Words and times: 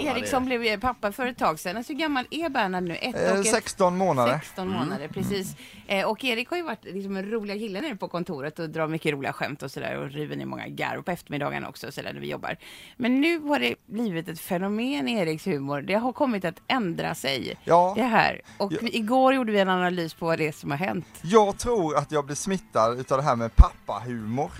Eriksson 0.00 0.44
blev 0.46 0.64
ju 0.64 0.78
pappa 0.80 1.12
för 1.12 1.26
ett 1.26 1.38
tag 1.38 1.58
sedan. 1.58 1.76
Alltså, 1.76 1.92
hur 1.92 2.00
gammal 2.00 2.24
är 2.30 2.48
Bernhard 2.48 2.82
nu? 2.84 2.96
Ett 2.96 3.14
Eh, 3.16 3.32
och 3.32 3.38
ett, 3.38 3.46
16 3.46 3.96
månader. 3.96 4.38
16 4.42 4.68
månader, 4.68 5.08
precis. 5.08 5.56
Eh, 5.86 6.06
och 6.08 6.24
Erik 6.24 6.50
har 6.50 6.56
ju 6.56 6.62
varit 6.62 6.84
liksom 6.84 7.16
en 7.16 7.30
roliga 7.30 7.56
killen 7.58 7.82
nere 7.84 7.96
på 7.96 8.08
kontoret 8.08 8.58
och 8.58 8.70
drar 8.70 8.88
mycket 8.88 9.12
roliga 9.12 9.32
skämt 9.32 9.62
och 9.62 9.70
sådär 9.70 9.96
och 9.98 10.10
river 10.10 10.36
ner 10.36 10.46
många 10.46 10.68
garv 10.68 11.02
på 11.02 11.10
eftermiddagarna 11.10 11.68
också 11.68 11.92
så 11.92 12.02
där 12.02 12.12
när 12.12 12.20
vi 12.20 12.30
jobbar. 12.30 12.56
Men 12.96 13.20
nu 13.20 13.38
har 13.40 13.58
det 13.58 13.74
blivit 13.86 14.28
ett 14.28 14.40
fenomen 14.40 15.08
i 15.08 15.18
Eriks 15.18 15.46
humor. 15.46 15.80
Det 15.82 15.94
har 15.94 16.12
kommit 16.12 16.44
att 16.44 16.62
ändra 16.68 17.14
sig. 17.14 17.56
Ja. 17.64 17.92
Det 17.96 18.02
här. 18.02 18.40
Och 18.58 18.72
Ja. 18.72 18.78
igår 18.92 19.34
gjorde 19.34 19.52
vi 19.52 19.60
en 19.60 19.68
analys 19.68 20.14
på 20.14 20.26
vad 20.26 20.38
det 20.38 20.48
är 20.48 20.52
som 20.52 20.70
har 20.70 20.78
hänt. 20.78 21.06
Jag 21.22 21.58
tror 21.58 21.96
att 21.96 22.12
jag 22.12 22.26
blir 22.26 22.36
smittad 22.36 23.00
utav 23.00 23.18
det 23.18 23.24
här 23.24 23.36
med 23.36 23.56
pappahumor. 23.56 24.50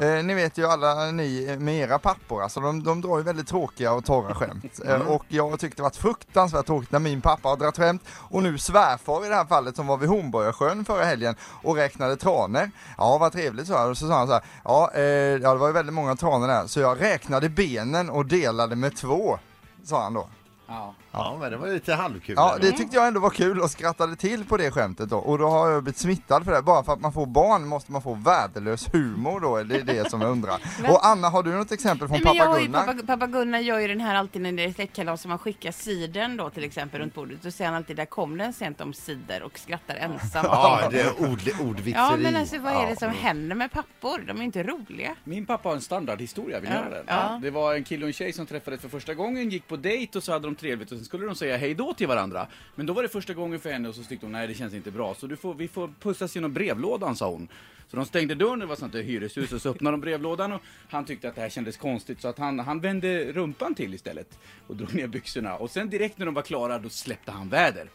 Eh, 0.00 0.24
ni 0.24 0.34
vet 0.34 0.58
ju 0.58 0.66
alla 0.66 1.10
ni 1.10 1.56
med 1.60 1.74
era 1.74 1.98
pappor, 1.98 2.42
alltså 2.42 2.60
de, 2.60 2.82
de 2.84 3.00
drar 3.00 3.18
ju 3.18 3.24
väldigt 3.24 3.48
tråkiga 3.48 3.92
och 3.92 4.04
torra 4.04 4.34
skämt. 4.34 4.80
Eh, 4.86 5.00
och 5.00 5.24
jag 5.28 5.60
tyckte 5.60 5.76
det 5.76 5.82
var 5.82 5.90
fruktansvärt 5.90 6.66
tråkigt 6.66 6.92
när 6.92 6.98
min 6.98 7.20
pappa 7.20 7.48
har 7.48 7.56
dragit 7.56 7.76
skämt 7.76 8.02
och 8.10 8.42
nu 8.42 8.58
svärfar 8.58 9.26
i 9.26 9.28
det 9.28 9.34
här 9.34 9.44
fallet 9.44 9.76
som 9.76 9.86
var 9.86 9.96
vid 9.96 10.08
Hornborgasjön 10.08 10.84
förra 10.84 11.04
helgen 11.04 11.34
och 11.62 11.76
räknade 11.76 12.16
tranor. 12.16 12.70
Ja 12.98 13.18
vad 13.18 13.32
trevligt 13.32 13.66
så 13.66 13.76
här. 13.76 13.90
Och 13.90 13.98
så 13.98 14.08
sa 14.08 14.18
han 14.18 14.26
så 14.26 14.32
här, 14.32 14.42
ja, 14.64 14.90
eh, 14.94 15.02
ja 15.02 15.52
det 15.52 15.58
var 15.58 15.66
ju 15.66 15.72
väldigt 15.72 15.94
många 15.94 16.16
tranor 16.16 16.48
där, 16.48 16.66
så 16.66 16.80
jag 16.80 17.00
räknade 17.00 17.48
benen 17.48 18.10
och 18.10 18.26
delade 18.26 18.76
med 18.76 18.96
två, 18.96 19.38
sa 19.84 20.02
han 20.02 20.14
då. 20.14 20.28
Ja. 20.70 20.94
Ja, 21.12 21.36
men 21.40 21.50
det 21.50 21.56
var 21.56 21.68
lite 21.68 21.94
halvkul. 21.94 22.34
Ja, 22.38 22.54
ändå. 22.54 22.66
det 22.66 22.72
tyckte 22.72 22.96
jag 22.96 23.06
ändå 23.08 23.20
var 23.20 23.30
kul 23.30 23.60
och 23.60 23.70
skrattade 23.70 24.16
till 24.16 24.44
på 24.44 24.56
det 24.56 24.70
skämtet 24.70 25.08
då. 25.10 25.18
Och 25.18 25.38
då 25.38 25.48
har 25.48 25.70
jag 25.70 25.82
blivit 25.82 25.98
smittad 25.98 26.44
för 26.44 26.52
det. 26.52 26.62
Bara 26.62 26.82
för 26.84 26.92
att 26.92 27.00
man 27.00 27.12
får 27.12 27.26
barn 27.26 27.66
måste 27.68 27.92
man 27.92 28.02
få 28.02 28.14
värdelös 28.14 28.94
humor 28.94 29.40
då, 29.40 29.62
det 29.62 29.76
är 29.76 29.82
det 29.82 30.10
som 30.10 30.20
jag 30.20 30.30
undrar. 30.30 30.54
Och 30.90 31.06
Anna, 31.06 31.28
har 31.28 31.42
du 31.42 31.50
något 31.50 31.72
exempel 31.72 32.08
från 32.08 32.20
Nej, 32.24 32.38
pappa 32.38 32.58
Gunnar? 32.60 32.86
pappa, 32.86 33.02
pappa 33.06 33.26
Gunnar 33.26 33.58
gör 33.58 33.78
ju 33.78 33.88
den 33.88 34.00
här 34.00 34.14
alltid 34.14 34.42
när 34.42 34.52
det 34.52 34.64
är 34.64 34.72
släktkalas 34.72 35.20
som 35.22 35.28
man 35.28 35.38
skickar 35.38 35.72
sidern 35.72 36.36
då 36.36 36.50
till 36.50 36.64
exempel 36.64 37.00
runt 37.00 37.14
bordet. 37.14 37.42
Då 37.42 37.50
säger 37.50 37.68
han 37.70 37.76
alltid 37.76 37.96
där 37.96 38.04
kom 38.06 38.38
den 38.38 38.52
sent 38.52 38.80
om 38.80 38.92
cider 38.94 39.42
och 39.42 39.58
skrattar 39.58 39.94
ensam. 39.94 40.44
Ja, 40.48 40.88
det 40.90 41.00
är 41.00 41.10
ord, 41.20 41.40
ordvitseri. 41.60 41.92
Ja 41.92 42.16
men 42.16 42.36
alltså 42.36 42.58
vad 42.58 42.72
är 42.72 42.86
det 42.88 42.96
som 42.96 43.08
Ja. 43.08 43.14
händer 43.20 43.56
med 43.56 43.72
pappor? 43.72 44.18
De 44.26 44.40
är 44.40 44.44
inte 44.44 44.62
roliga. 44.62 45.14
Min 45.24 45.46
pappa 45.46 45.68
har 45.68 45.76
en 45.76 45.80
standardhistoria, 45.82 46.60
vill 46.60 46.70
ni 46.70 46.74
Ja, 46.76 46.82
höra 46.82 46.94
den? 46.94 47.04
ja. 47.06 47.38
Det 47.42 47.50
var 47.50 47.74
en 47.74 47.84
kille 47.84 48.04
och 48.04 48.08
en 48.08 48.12
tjej 48.12 48.32
som 48.32 48.46
träffades 48.46 48.80
för 48.80 48.88
första 48.88 49.14
gången, 49.14 49.50
gick 49.50 49.68
på 49.68 49.76
dejt 49.76 50.18
och 50.18 50.24
så 50.24 50.32
hade 50.32 50.46
de 50.46 50.54
trevligt 50.60 50.92
och 50.92 50.98
sen 50.98 51.04
skulle 51.04 51.26
de 51.26 51.34
säga 51.34 51.56
hej 51.56 51.74
då 51.74 51.94
till 51.94 52.06
varandra. 52.06 52.46
Men 52.74 52.86
då 52.86 52.92
var 52.92 53.02
det 53.02 53.08
första 53.08 53.34
gången 53.34 53.60
för 53.60 53.70
henne 53.70 53.88
och 53.88 53.94
så 53.94 54.02
tyckte 54.02 54.26
hon 54.26 54.32
nej 54.32 54.46
det 54.46 54.54
känns 54.54 54.74
inte 54.74 54.90
bra 54.90 55.14
så 55.14 55.26
du 55.26 55.36
får, 55.36 55.54
vi 55.54 55.68
får 55.68 55.90
pussas 56.00 56.34
genom 56.34 56.52
brevlådan 56.52 57.16
sa 57.16 57.30
hon. 57.30 57.48
Så 57.88 57.96
de 57.96 58.06
stängde 58.06 58.34
dörren, 58.34 58.58
det 58.58 58.66
var 58.66 58.76
sånt 58.76 58.92
där 58.92 59.02
hyreshus 59.02 59.52
och 59.52 59.62
så 59.62 59.68
öppnade 59.68 59.96
de 59.96 60.00
brevlådan 60.00 60.52
och 60.52 60.60
han 60.88 61.04
tyckte 61.04 61.28
att 61.28 61.34
det 61.34 61.40
här 61.40 61.48
kändes 61.48 61.76
konstigt 61.76 62.20
så 62.20 62.28
att 62.28 62.38
han, 62.38 62.58
han 62.58 62.80
vände 62.80 63.32
rumpan 63.32 63.74
till 63.74 63.94
istället 63.94 64.38
och 64.66 64.76
drog 64.76 64.94
ner 64.94 65.06
byxorna 65.06 65.56
och 65.56 65.70
sen 65.70 65.90
direkt 65.90 66.18
när 66.18 66.26
de 66.26 66.34
var 66.34 66.42
klara 66.42 66.78
då 66.78 66.88
släppte 66.88 67.32
han 67.32 67.48
väder. 67.48 67.88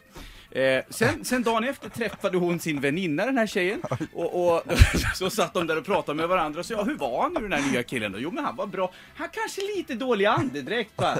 Eh, 0.50 0.84
sen, 0.90 1.24
sen 1.24 1.42
dagen 1.42 1.64
efter 1.64 1.88
träffade 1.88 2.38
hon 2.38 2.60
sin 2.60 2.80
väninna, 2.80 3.26
den 3.26 3.38
här 3.38 3.46
tjejen, 3.46 3.82
och, 4.12 4.56
och 4.56 4.62
så 5.14 5.30
satt 5.30 5.54
de 5.54 5.66
där 5.66 5.78
och 5.78 5.84
pratade 5.86 6.16
med 6.16 6.28
varandra 6.28 6.60
och 6.60 6.66
sa, 6.66 6.74
ja, 6.74 6.82
hur 6.82 6.94
var 6.96 7.22
han 7.22 7.32
nu 7.34 7.40
den 7.48 7.52
här 7.62 7.70
nya 7.72 7.82
killen 7.82 8.12
då? 8.12 8.18
Jo 8.18 8.30
men 8.30 8.44
han 8.44 8.56
var 8.56 8.66
bra, 8.66 8.92
han 9.16 9.28
kanske 9.32 9.60
lite 9.76 9.94
dålig 9.94 10.24
andedräkt 10.24 10.90
va? 10.96 11.16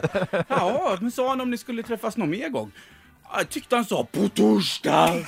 Ja, 0.49 0.97
men 1.01 1.11
sa 1.11 1.29
han 1.29 1.41
om 1.41 1.51
ni 1.51 1.59
skulle 1.59 1.83
träffas 1.83 2.17
någon 2.17 2.31
mer 2.31 2.49
gång? 2.49 2.73
Ja, 3.25 3.39
Jag 3.39 3.49
tyckte 3.49 3.77
han 3.77 3.85
sa 3.85 4.07
på 4.13 4.29
torsdag. 4.29 5.15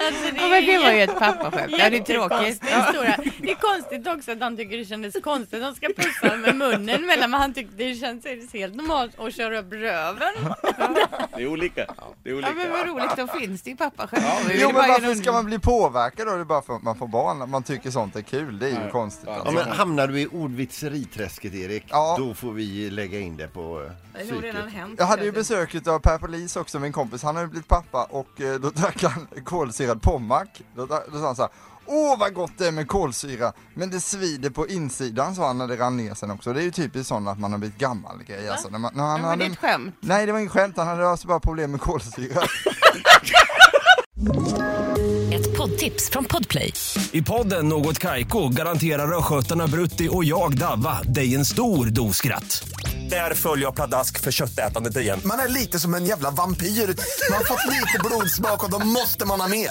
Alltså, 0.00 0.34
det, 0.34 0.40
Ja, 0.40 0.47
men 0.60 0.66
det 0.66 0.78
var 0.78 0.92
ju 0.92 1.02
ett 1.02 1.18
pappaskämt. 1.18 1.74
Ja, 1.78 1.90
det 1.90 1.96
är 1.96 2.02
tråkigt. 2.02 2.64
Historia. 2.64 3.18
Det 3.40 3.50
är 3.50 3.54
konstigt 3.54 4.06
också 4.06 4.32
att 4.32 4.40
han 4.40 4.56
tycker 4.56 4.76
det 4.76 4.84
kändes 4.84 5.14
konstigt 5.22 5.54
att 5.58 5.62
han 5.64 5.74
ska 5.74 5.86
pussa 5.96 6.36
med 6.36 6.56
munnen 6.56 7.06
mellan, 7.06 7.30
men 7.30 7.40
han 7.40 7.54
tyckte 7.54 7.76
det 7.76 7.94
känns 7.94 8.26
helt 8.52 8.74
normalt 8.74 9.18
att 9.20 9.34
köra 9.34 9.58
upp 9.58 9.72
röven. 9.72 10.34
Det 11.36 11.42
är 11.42 11.46
olika. 11.46 11.86
Det 12.22 12.30
är 12.30 12.34
olika. 12.34 12.48
Ja 12.48 12.54
men 12.54 12.70
vad 12.70 12.86
roligt, 12.86 13.16
då 13.16 13.26
finns 13.26 13.62
det 13.62 13.70
ju 13.70 13.76
pappaskämt. 13.76 14.24
Vi 14.48 14.62
Jo 14.62 14.66
men 14.72 14.88
varför 14.88 15.14
ska 15.14 15.32
man 15.32 15.44
bli 15.44 15.58
påverkad 15.58 16.26
då? 16.26 16.34
Det 16.34 16.40
är 16.40 16.44
bara 16.44 16.62
för 16.62 16.76
att 16.76 16.82
man 16.82 16.98
får 16.98 17.08
barn, 17.08 17.50
man 17.50 17.62
tycker 17.62 17.90
sånt 17.90 18.16
är 18.16 18.22
kul. 18.22 18.58
Det 18.58 18.66
är 18.66 18.70
ju 18.70 18.78
Nej. 18.78 18.90
konstigt. 18.92 19.24
Ja, 19.26 19.32
Ja, 19.34 19.40
Alltså. 19.40 19.54
men 19.68 19.72
hamnar 19.78 20.06
du 20.06 20.20
i 20.20 20.26
ordvitseriträsket 20.26 21.54
Erik, 21.54 21.84
Ja. 21.88 22.16
då 22.18 22.34
får 22.34 22.52
vi 22.52 22.90
lägga 22.90 23.20
in 23.20 23.36
det 23.36 23.48
på 23.48 23.82
eh, 24.14 24.26
Det 24.28 24.34
har 24.34 24.42
redan 24.42 24.68
hänt. 24.68 24.94
Jag 24.98 25.06
hade 25.06 25.24
ju 25.24 25.32
besök 25.32 25.88
av 25.88 25.98
Per 25.98 26.18
Polis 26.18 26.56
också, 26.56 26.78
min 26.78 26.92
kompis. 26.92 27.22
Han 27.22 27.36
har 27.36 27.42
ju 27.42 27.48
blivit 27.48 27.68
pappa 27.68 28.04
och 28.04 28.40
eh, 28.40 28.54
då 28.54 28.70
drack 28.70 29.02
han 29.02 29.26
kolsyrad 29.44 30.02
Pommac. 30.02 30.47
Då, 30.76 30.86
då 30.86 30.96
sa 31.12 31.26
han 31.26 31.36
så 31.36 31.42
här. 31.42 31.50
Åh 31.86 32.18
vad 32.18 32.34
gott 32.34 32.52
det 32.58 32.66
är 32.66 32.72
med 32.72 32.88
kolsyra, 32.88 33.52
men 33.74 33.90
det 33.90 34.00
svider 34.00 34.50
på 34.50 34.68
insidan 34.68 35.34
sa 35.34 35.46
han 35.46 35.58
när 35.58 35.68
det 35.68 35.76
rann 35.76 35.96
ner 35.96 36.14
sen 36.14 36.30
också. 36.30 36.52
Det 36.52 36.60
är 36.60 36.64
ju 36.64 36.70
typiskt 36.70 37.08
sånt 37.08 37.28
att 37.28 37.38
man 37.38 37.52
har 37.52 37.58
blivit 37.58 37.78
gammal 37.78 38.22
grej 38.26 38.48
alltså. 38.48 38.68
När 38.68 38.78
man, 38.78 38.92
när 38.94 39.04
han 39.04 39.20
men 39.20 39.30
hade 39.30 39.44
det 39.44 39.48
är 39.48 39.52
ett 39.52 39.58
skämt. 39.58 39.94
Nej 40.00 40.26
det 40.26 40.32
var 40.32 40.38
inget 40.38 40.52
skämt, 40.52 40.76
han 40.76 40.86
hade 40.86 41.08
alltså 41.08 41.28
bara 41.28 41.40
problem 41.40 41.70
med 41.70 41.80
kolsyra. 41.80 42.42
Ett 45.32 45.56
poddtips 45.56 46.10
från 46.10 46.24
Podplay. 46.24 46.72
I 47.12 47.22
podden 47.22 47.68
Något 47.68 47.98
Kaiko 47.98 48.48
garanterar 48.48 49.18
östgötarna 49.18 49.66
Brutti 49.66 50.08
och 50.12 50.24
jag, 50.24 50.58
Davva, 50.58 51.02
dig 51.02 51.34
en 51.34 51.44
stor 51.44 51.86
dos 51.86 52.16
skratt. 52.16 52.68
Där 53.10 53.34
följer 53.34 53.66
jag 53.66 53.74
pladask 53.74 54.20
för 54.20 54.30
köttätandet 54.30 54.96
igen. 54.96 55.20
Man 55.24 55.38
är 55.38 55.48
lite 55.48 55.78
som 55.78 55.94
en 55.94 56.04
jävla 56.06 56.30
vampyr. 56.30 56.66
Man 57.30 57.36
har 57.38 57.44
fått 57.44 57.66
lite 57.72 57.98
blodsmak 58.04 58.64
och 58.64 58.70
då 58.70 58.78
måste 58.78 59.24
man 59.24 59.40
ha 59.40 59.48
mer. 59.48 59.70